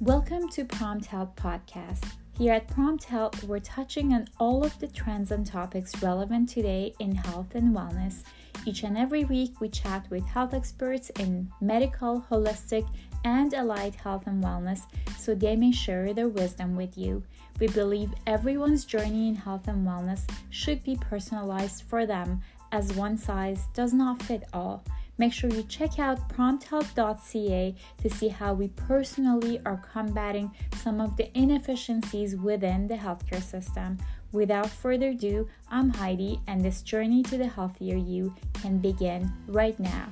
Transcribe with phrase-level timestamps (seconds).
[0.00, 2.02] Welcome to Prompt Health Podcast.
[2.38, 6.94] Here at Prompt Health, we're touching on all of the trends and topics relevant today
[7.00, 8.22] in health and wellness.
[8.64, 12.88] Each and every week, we chat with health experts in medical, holistic,
[13.26, 14.86] and allied health and wellness
[15.18, 17.22] so they may share their wisdom with you.
[17.58, 22.40] We believe everyone's journey in health and wellness should be personalized for them,
[22.72, 24.82] as one size does not fit all.
[25.20, 31.14] Make sure you check out prompthealth.ca to see how we personally are combating some of
[31.18, 33.98] the inefficiencies within the healthcare system.
[34.32, 39.78] Without further ado, I'm Heidi, and this journey to the healthier you can begin right
[39.78, 40.08] now.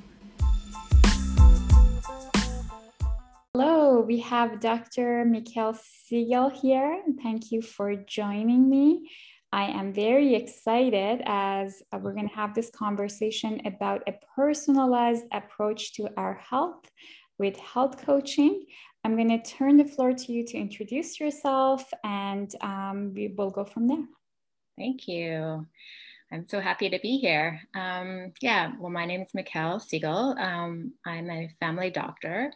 [3.54, 5.24] Hello, we have Dr.
[5.24, 7.02] Mikhail Siegel here.
[7.22, 9.08] Thank you for joining me.
[9.52, 15.24] I am very excited as uh, we're going to have this conversation about a personalized
[15.32, 16.90] approach to our health
[17.38, 18.66] with health coaching.
[19.04, 23.50] I'm going to turn the floor to you to introduce yourself and um, we will
[23.50, 24.04] go from there.
[24.76, 25.66] Thank you.
[26.30, 27.62] I'm so happy to be here.
[27.74, 30.36] Um, yeah, well, my name is Mikkel Siegel.
[30.38, 32.52] Um, I'm a family doctor.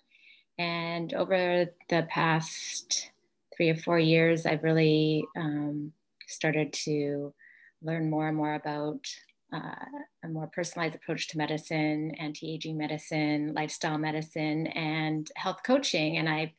[0.59, 3.11] And over the past
[3.57, 5.93] three or four years, I've really um,
[6.33, 7.35] started to
[7.83, 9.05] learn more and more about
[9.53, 9.75] uh,
[10.25, 16.17] a more personalized approach to medicine, anti aging medicine, lifestyle medicine, and health coaching.
[16.17, 16.55] And I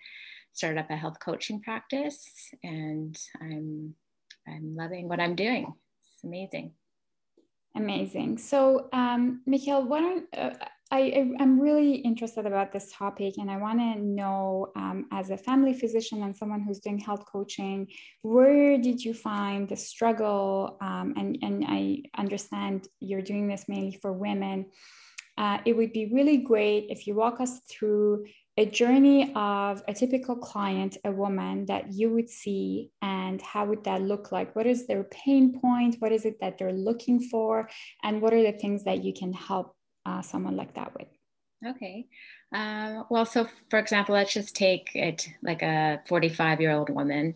[0.53, 2.29] started up a health coaching practice,
[2.63, 3.95] and I'm
[4.47, 5.73] I'm loving what I'm doing.
[6.03, 6.73] It's amazing.
[7.75, 8.37] Amazing.
[8.37, 10.53] So, um, Mikhail, why don't uh,
[10.93, 15.37] I, am really interested about this topic, and I want to know, um, as a
[15.37, 17.87] family physician and someone who's doing health coaching,
[18.21, 20.77] where did you find the struggle?
[20.81, 24.67] Um, and and I understand you're doing this mainly for women.
[25.35, 29.95] Uh, it would be really great if you walk us through a journey of a
[29.95, 34.55] typical client, a woman that you would see, and how would that look like?
[34.55, 35.95] What is their pain point?
[35.97, 37.67] What is it that they're looking for?
[38.03, 39.75] And what are the things that you can help
[40.05, 41.07] uh, someone like that with?
[41.65, 42.07] Okay.
[42.53, 47.35] Uh, well, so for example, let's just take it like a 45 year old woman.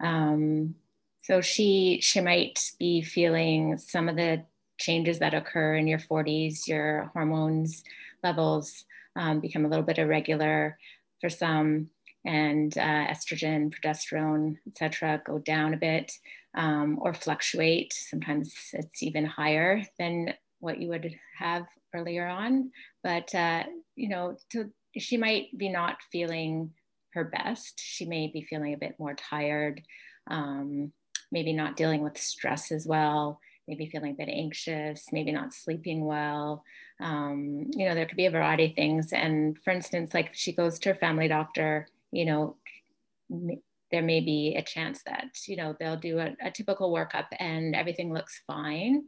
[0.00, 0.74] Um,
[1.22, 4.44] so she she might be feeling some of the
[4.78, 7.84] changes that occur in your 40s, your hormones
[8.22, 8.84] levels
[9.16, 10.78] um, become a little bit irregular
[11.20, 11.88] for some,
[12.24, 16.12] and uh, estrogen, progesterone, etc., go down a bit
[16.56, 17.92] um, or fluctuate.
[17.92, 22.70] Sometimes it's even higher than what you would have earlier on.
[23.02, 23.64] But, uh,
[23.96, 26.70] you know, to, she might be not feeling
[27.14, 27.74] her best.
[27.78, 29.82] She may be feeling a bit more tired,
[30.30, 30.92] um,
[31.30, 36.04] maybe not dealing with stress as well, maybe feeling a bit anxious, maybe not sleeping
[36.04, 36.64] well.
[37.00, 39.12] Um, you know, there could be a variety of things.
[39.12, 42.56] And for instance, like she goes to her family doctor, you know,
[43.90, 47.74] there may be a chance that, you know, they'll do a, a typical workup and
[47.74, 49.04] everything looks fine.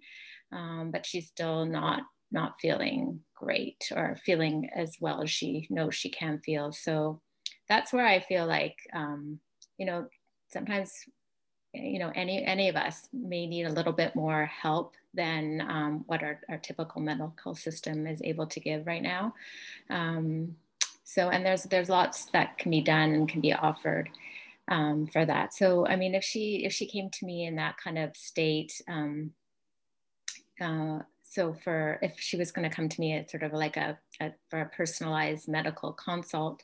[0.52, 2.02] Um, but she's still not
[2.34, 6.72] not feeling great or feeling as well as she knows she can feel.
[6.72, 7.20] So
[7.68, 9.38] that's where I feel like, um,
[9.78, 10.06] you know,
[10.52, 10.92] sometimes,
[11.72, 16.04] you know, any any of us may need a little bit more help than um,
[16.06, 19.34] what our, our typical medical system is able to give right now.
[19.88, 20.56] Um,
[21.04, 24.10] so, and there's there's lots that can be done and can be offered
[24.68, 25.54] um, for that.
[25.54, 28.72] So, I mean, if she if she came to me in that kind of state,
[28.88, 29.32] um,
[30.60, 31.00] uh,
[31.34, 33.98] so for if she was going to come to me at sort of like a,
[34.20, 36.62] a for a personalized medical consult,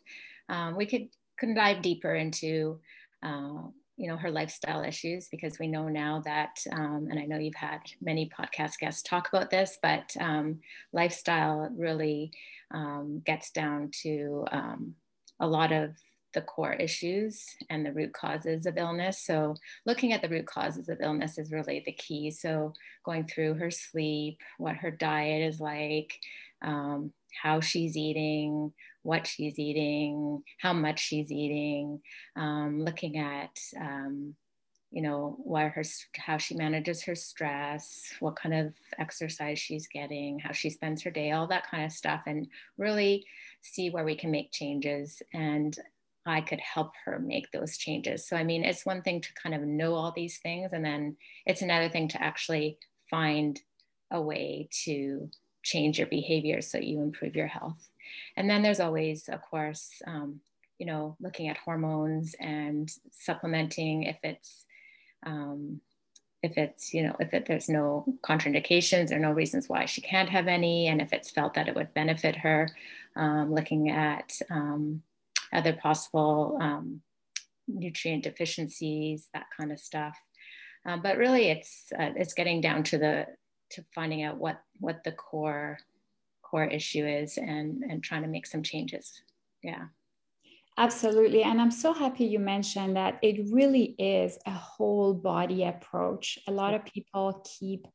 [0.48, 1.08] um, we could
[1.38, 2.78] could dive deeper into
[3.24, 3.62] uh,
[3.96, 7.54] you know her lifestyle issues because we know now that um, and I know you've
[7.56, 10.60] had many podcast guests talk about this, but um,
[10.92, 12.30] lifestyle really
[12.70, 14.94] um, gets down to um,
[15.40, 15.96] a lot of
[16.34, 19.20] the core issues and the root causes of illness.
[19.20, 19.54] So,
[19.86, 22.30] looking at the root causes of illness is really the key.
[22.30, 22.72] So,
[23.04, 26.18] going through her sleep, what her diet is like,
[26.62, 27.12] um,
[27.42, 28.72] how she's eating,
[29.02, 32.00] what she's eating, how much she's eating,
[32.36, 34.34] um, looking at um,
[34.90, 35.84] you know why her
[36.16, 41.10] how she manages her stress what kind of exercise she's getting how she spends her
[41.10, 43.24] day all that kind of stuff and really
[43.62, 45.78] see where we can make changes and
[46.26, 48.28] I could help her make those changes.
[48.28, 51.16] So, I mean, it's one thing to kind of know all these things, and then
[51.46, 52.78] it's another thing to actually
[53.10, 53.60] find
[54.10, 55.30] a way to
[55.62, 57.88] change your behavior so you improve your health.
[58.36, 60.40] And then there's always, of course, um,
[60.78, 64.64] you know, looking at hormones and supplementing if it's,
[65.24, 65.80] um,
[66.42, 70.30] if it's, you know, if it, there's no contraindications or no reasons why she can't
[70.30, 72.68] have any, and if it's felt that it would benefit her,
[73.16, 75.02] um, looking at, um,
[75.52, 77.00] other possible um,
[77.68, 80.16] nutrient deficiencies, that kind of stuff.
[80.86, 83.26] Um, but really, it's uh, it's getting down to the
[83.72, 85.78] to finding out what what the core
[86.42, 89.22] core issue is and and trying to make some changes.
[89.62, 89.86] Yeah.
[90.78, 91.42] Absolutely.
[91.42, 96.38] And I'm so happy you mentioned that it really is a whole body approach.
[96.48, 97.86] A lot of people keep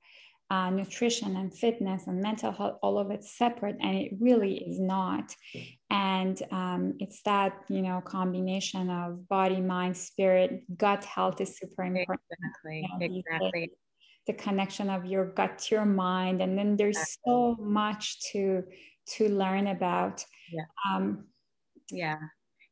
[0.49, 4.79] uh, nutrition and fitness and mental health, all of it separate, and it really is
[4.79, 5.35] not.
[5.89, 11.83] And um, it's that, you know, combination of body, mind, spirit, gut health is super
[11.83, 12.19] important.
[12.31, 12.87] Exactly.
[12.99, 13.71] You know, exactly.
[14.27, 16.41] The connection of your gut to your mind.
[16.41, 17.31] And then there's exactly.
[17.31, 18.63] so much to
[19.17, 20.25] to learn about.
[20.51, 20.63] Yeah.
[20.87, 21.25] Um,
[21.91, 22.17] yeah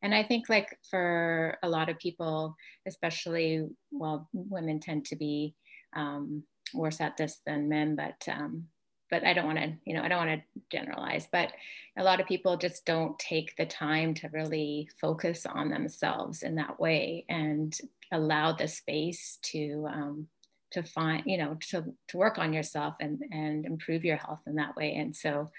[0.02, 2.56] and i think like for a lot of people
[2.88, 5.56] especially well women tend to be
[5.96, 6.44] um,
[6.74, 8.68] worse at this than men but um,
[9.10, 11.52] but i don't want to you know i don't want to generalize but
[11.98, 16.56] a lot of people just don't take the time to really focus on themselves in
[16.56, 17.78] that way and
[18.12, 20.28] allow the space to um,
[20.74, 24.56] to find you know to, to work on yourself and and improve your health in
[24.56, 24.96] that way.
[24.96, 25.52] And so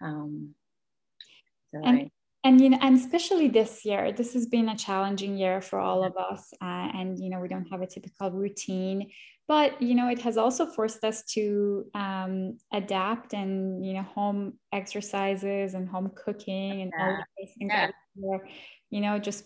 [0.00, 0.54] um
[1.72, 2.10] so and, I,
[2.48, 6.02] and you know and especially this year this has been a challenging year for all
[6.02, 9.10] of us uh, and you know we don't have a typical routine.
[9.46, 14.54] But you know it has also forced us to um, adapt and you know home
[14.72, 18.38] exercises and home cooking and all these things yeah.
[18.90, 19.44] you know just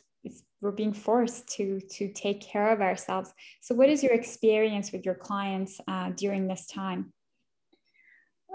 [0.60, 3.32] we're being forced to to take care of ourselves.
[3.60, 7.12] So what is your experience with your clients uh, during this time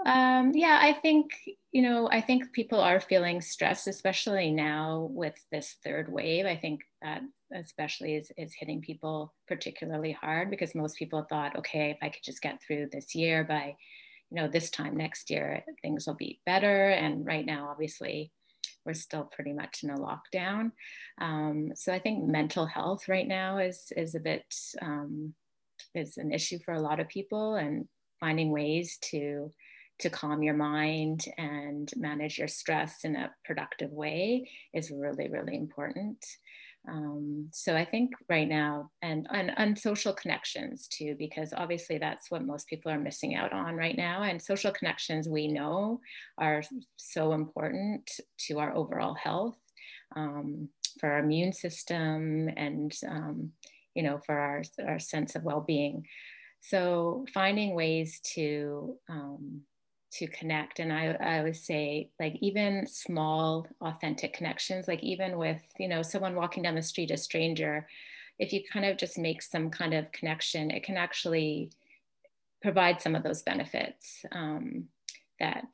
[0.06, 1.32] um, yeah, I think,
[1.72, 6.46] you know, I think people are feeling stressed, especially now with this third wave.
[6.46, 7.22] I think that
[7.52, 12.22] especially is, is hitting people particularly hard because most people thought, okay, if I could
[12.22, 13.76] just get through this year by,
[14.30, 16.90] you know, this time next year, things will be better.
[16.90, 18.30] And right now, obviously,
[18.84, 20.72] we're still pretty much in a lockdown.
[21.20, 24.44] Um, so I think mental health right now is, is a bit,
[24.80, 25.34] um,
[25.94, 27.86] is an issue for a lot of people and
[28.20, 29.52] finding ways to
[30.00, 35.56] to calm your mind and manage your stress in a productive way is really, really
[35.56, 36.24] important.
[36.88, 42.46] Um, so I think right now, and, and social connections too, because obviously that's what
[42.46, 44.22] most people are missing out on right now.
[44.22, 46.00] And social connections we know
[46.38, 46.62] are
[46.96, 48.10] so important
[48.46, 49.58] to our overall health,
[50.16, 50.68] um,
[50.98, 53.52] for our immune system, and um,
[53.94, 56.06] you know for our our sense of well-being.
[56.60, 59.62] So finding ways to um,
[60.10, 60.78] to connect.
[60.78, 66.02] And I, I would say like even small authentic connections like even with you know
[66.02, 67.86] someone walking down the street a stranger
[68.38, 71.70] if you kind of just make some kind of connection it can actually
[72.62, 74.84] provide some of those benefits um,
[75.40, 75.64] that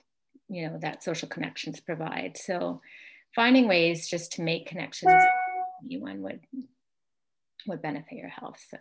[0.49, 2.37] you know that social connections provide.
[2.37, 2.81] So
[3.35, 5.13] finding ways just to make connections
[5.85, 6.41] anyone would
[7.67, 8.79] would benefit your health so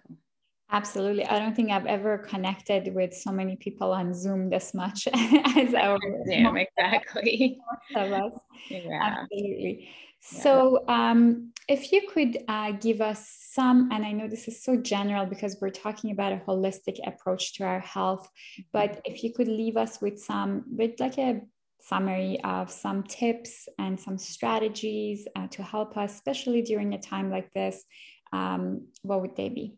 [0.72, 1.26] Absolutely.
[1.26, 5.74] I don't think I've ever connected with so many people on Zoom this much as
[5.76, 7.60] our Zoom, exactly.
[7.96, 8.32] Of us.
[8.70, 9.00] Yeah.
[9.02, 9.80] Absolutely.
[9.82, 10.40] Yeah.
[10.42, 14.76] So, um, if you could uh, give us some, and I know this is so
[14.76, 18.28] general because we're talking about a holistic approach to our health,
[18.72, 21.42] but if you could leave us with some, with like a
[21.80, 27.30] summary of some tips and some strategies uh, to help us, especially during a time
[27.30, 27.84] like this,
[28.32, 29.76] um, what would they be?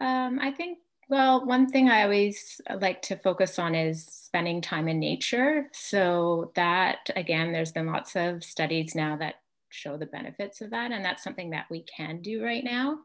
[0.00, 0.78] Um, I think,
[1.08, 5.68] well, one thing I always like to focus on is spending time in nature.
[5.72, 9.36] So, that again, there's been lots of studies now that
[9.70, 10.92] show the benefits of that.
[10.92, 12.98] And that's something that we can do right now.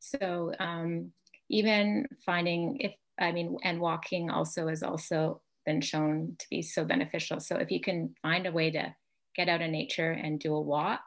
[0.00, 1.12] So, um,
[1.48, 6.84] even finding if, I mean, and walking also has also been shown to be so
[6.84, 7.40] beneficial.
[7.40, 8.94] So, if you can find a way to
[9.34, 11.02] get out in nature and do a walk,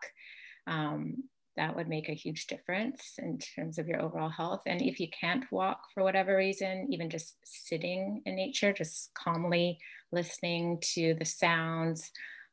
[0.67, 1.28] um,
[1.59, 4.61] that would make a huge difference in terms of your overall health.
[4.65, 9.77] And if you can't walk for whatever reason, even just sitting in nature, just calmly
[10.13, 12.11] listening to the sounds,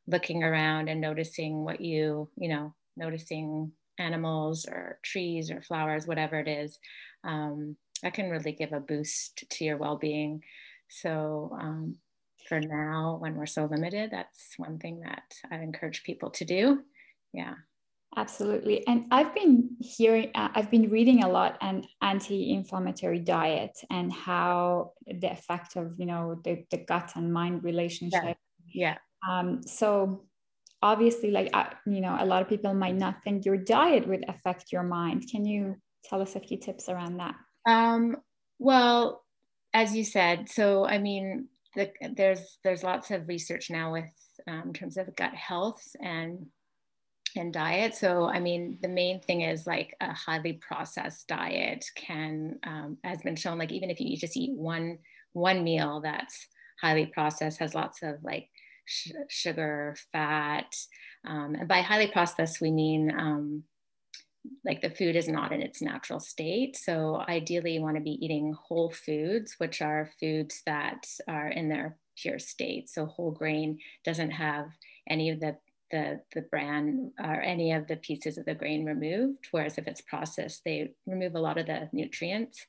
[0.09, 6.41] looking around and noticing what you, you know, noticing animals or trees or flowers, whatever
[6.41, 6.77] it is,
[7.23, 10.43] um, that can really give a boost to your well being.
[10.89, 11.95] So, um,
[12.49, 16.81] for now, when we're so limited, that's one thing that I encourage people to do.
[17.33, 17.55] Yeah.
[18.19, 18.87] Absolutely.
[18.87, 24.93] And I've been hearing, uh, I've been reading a lot on anti-inflammatory diet and how
[25.07, 28.39] the effect of, you know, the, the gut and mind relationship.
[28.73, 28.97] Yeah.
[28.97, 28.97] yeah.
[29.29, 30.25] Um, so
[30.81, 34.25] obviously, like, uh, you know, a lot of people might not think your diet would
[34.29, 35.27] affect your mind.
[35.31, 37.35] Can you tell us a few tips around that?
[37.69, 38.17] Um,
[38.59, 39.25] well,
[39.75, 44.05] as you said, so, I mean, the, there's, there's lots of research now with,
[44.49, 46.47] um, in terms of gut health and
[47.37, 47.95] in diet.
[47.95, 53.23] So, I mean, the main thing is like a highly processed diet can, um, has
[53.23, 54.99] been shown, like even if you just eat one
[55.33, 56.47] one meal that's
[56.81, 58.49] highly processed, has lots of like
[58.87, 60.75] sh- sugar, fat,
[61.27, 63.63] um, and by highly processed we mean um,
[64.65, 66.77] like the food is not in its natural state.
[66.77, 71.69] So ideally, you want to be eating whole foods, which are foods that are in
[71.69, 72.89] their pure state.
[72.89, 74.69] So whole grain doesn't have
[75.09, 75.57] any of the
[75.91, 79.49] the, the bran or any of the pieces of the grain removed.
[79.51, 82.65] Whereas if it's processed, they remove a lot of the nutrients.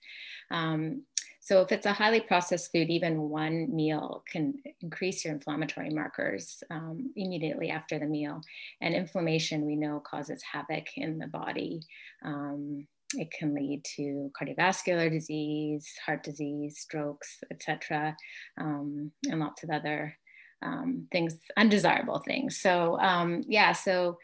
[0.52, 1.04] Um,
[1.48, 6.62] so if it's a highly processed food, even one meal can increase your inflammatory markers
[6.70, 8.42] um, immediately after the meal.
[8.82, 11.84] And inflammation, we know, causes havoc in the body.
[12.26, 18.18] Um, it can lead to cardiovascular disease, heart disease, strokes, etc.,
[18.60, 20.18] um, and lots of other
[20.62, 22.58] um, things, undesirable things.
[22.58, 24.18] So um, yeah, so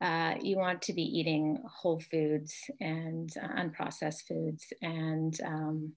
[0.00, 5.92] uh, you want to be eating whole foods and uh, unprocessed foods and um,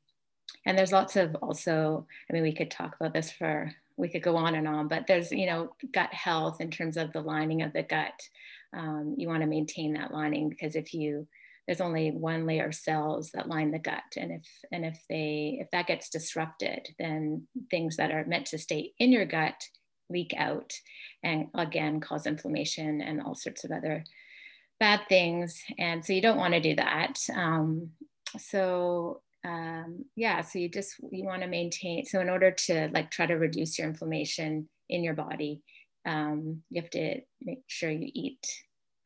[0.65, 4.21] and there's lots of also i mean we could talk about this for we could
[4.21, 7.63] go on and on but there's you know gut health in terms of the lining
[7.63, 8.21] of the gut
[8.73, 11.27] um, you want to maintain that lining because if you
[11.67, 14.03] there's only one layer of cells that line the gut.
[14.15, 18.57] And if and if they if that gets disrupted then things that are meant to
[18.57, 19.61] stay in your gut
[20.09, 20.71] leak out
[21.23, 24.05] and again cause inflammation and all sorts of other
[24.79, 25.61] bad things.
[25.77, 27.19] And so you don't want to do that.
[27.35, 27.89] Um,
[28.37, 33.11] so um, yeah so you just you want to maintain so in order to like
[33.11, 35.61] try to reduce your inflammation in your body
[36.05, 38.45] um, you have to make sure you eat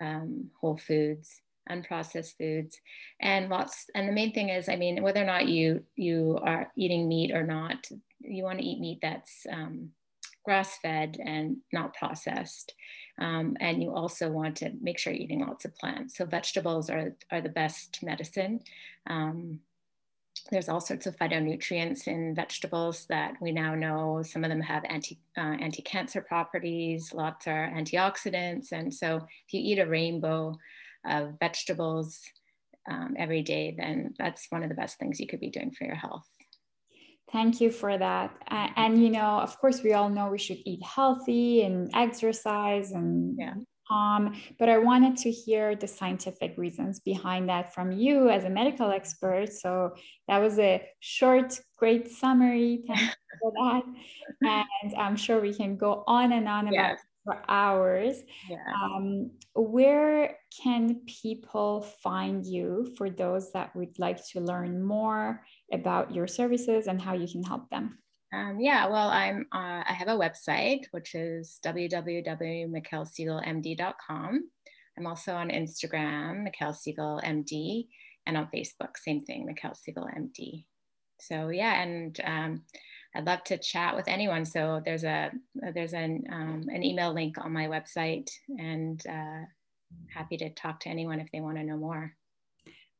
[0.02, 2.80] um, whole foods unprocessed foods
[3.22, 6.72] and lots and the main thing is i mean whether or not you you are
[6.76, 7.88] eating meat or not
[8.20, 9.90] you want to eat meat that's um,
[10.44, 12.74] grass fed and not processed
[13.20, 16.90] um, and you also want to make sure you're eating lots of plants so vegetables
[16.90, 18.60] are, are the best medicine
[19.08, 19.60] um,
[20.50, 24.24] there's all sorts of phytonutrients in vegetables that we now know.
[24.24, 27.14] Some of them have anti uh, anti-cancer properties.
[27.14, 30.58] Lots are antioxidants, and so if you eat a rainbow
[31.06, 32.20] of vegetables
[32.90, 35.86] um, every day, then that's one of the best things you could be doing for
[35.86, 36.28] your health.
[37.32, 38.36] Thank you for that.
[38.50, 43.38] and, you know, of course, we all know we should eat healthy and exercise and
[43.40, 43.54] yeah.
[43.92, 48.50] Um, but I wanted to hear the scientific reasons behind that from you as a
[48.50, 49.52] medical expert.
[49.52, 49.96] So
[50.30, 52.84] that was a short, great summary.
[52.88, 53.08] Thank you
[53.42, 53.84] for that.
[54.84, 57.00] And I'm sure we can go on and on about yes.
[57.24, 58.18] For hours.
[58.50, 58.58] Yeah.
[58.74, 66.14] Um, where can people find you for those that would like to learn more about
[66.14, 67.98] your services and how you can help them?
[68.34, 74.50] Um, yeah, well, I'm uh, I have a website which is www.mikhailsiegelmd.com.
[74.98, 77.88] I'm also on Instagram, Mikhail Siegel MD,
[78.26, 80.66] and on Facebook, same thing, Mikhail Siegel MD.
[81.20, 82.64] So yeah, and um,
[83.16, 84.46] I'd love to chat with anyone.
[84.46, 85.32] So there's a
[85.74, 89.42] there's an um, an email link on my website, and uh,
[90.14, 92.16] happy to talk to anyone if they want to know more.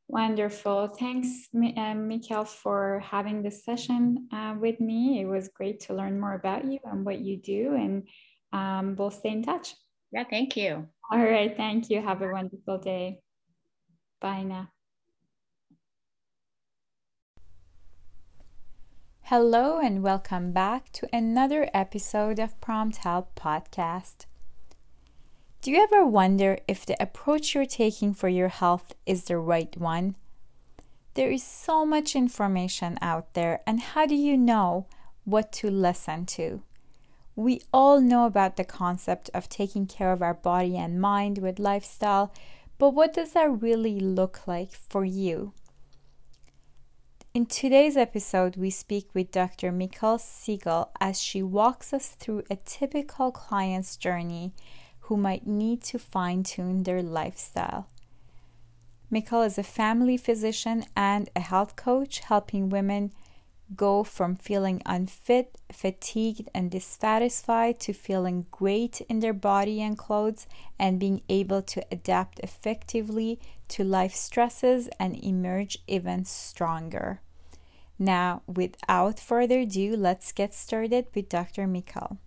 [0.08, 0.90] Wonderful.
[0.90, 5.22] Thanks, uh, Mikhail, for having this session uh, with me.
[5.22, 8.08] It was great to learn more about you and what you do, and
[8.52, 9.74] um, we'll stay in touch.
[10.12, 10.88] Yeah, thank you.
[11.12, 11.56] All right.
[11.56, 12.02] Thank you.
[12.02, 13.22] Have a wonderful day.
[14.20, 14.70] Bye now.
[19.32, 24.26] Hello, and welcome back to another episode of Prompt Health Podcast.
[25.62, 29.74] Do you ever wonder if the approach you're taking for your health is the right
[29.78, 30.16] one?
[31.14, 34.88] There is so much information out there, and how do you know
[35.24, 36.64] what to listen to?
[37.34, 41.58] We all know about the concept of taking care of our body and mind with
[41.58, 42.34] lifestyle,
[42.78, 45.54] but what does that really look like for you?
[47.34, 49.72] In today's episode, we speak with Dr.
[49.72, 54.52] Mikhail Siegel as she walks us through a typical client's journey
[55.08, 57.88] who might need to fine tune their lifestyle.
[59.10, 63.14] Mikhail is a family physician and a health coach, helping women
[63.78, 70.48] go from feeling unfit, fatigued, and dissatisfied to feeling great in their body and clothes
[70.78, 73.40] and being able to adapt effectively
[73.72, 77.22] to life stresses and emerge even stronger.
[77.98, 81.68] Now, without further ado, let's get started with Dr.
[81.68, 82.18] Mikhail.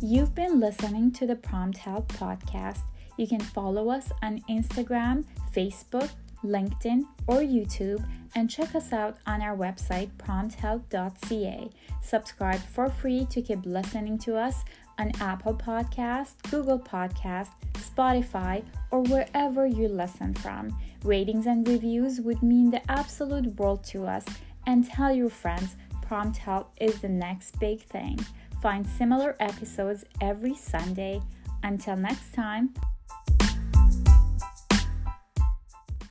[0.00, 2.80] You've been listening to the Prompt Health podcast.
[3.16, 6.10] You can follow us on Instagram, Facebook,
[6.44, 8.04] LinkedIn, or YouTube,
[8.34, 11.70] and check us out on our website prompthealth.ca.
[12.02, 14.64] Subscribe for free to keep listening to us
[14.98, 20.76] on Apple Podcast, Google Podcast, Spotify, or wherever you listen from.
[21.04, 24.24] Ratings and reviews would mean the absolute world to us.
[24.66, 28.18] And tell your friends, Prompt Health is the next big thing.
[28.60, 31.22] Find similar episodes every Sunday.
[31.62, 32.74] Until next time.